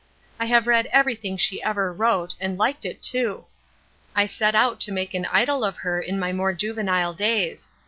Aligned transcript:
I 0.39 0.45
have 0.45 0.65
read 0.65 0.87
everything 0.87 1.37
she 1.37 1.61
ever 1.61 1.93
wrote, 1.93 2.33
and 2.39 2.57
liked 2.57 2.85
it, 2.85 3.03
too. 3.03 3.45
I 4.15 4.25
set 4.25 4.55
out 4.55 4.79
to 4.79 4.91
make 4.91 5.13
an 5.13 5.27
idol 5.31 5.63
of 5.63 5.75
her 5.77 6.01
in 6.01 6.17
my 6.17 6.33
more 6.33 6.53
juvenile 6.53 7.13
days. 7.13 7.69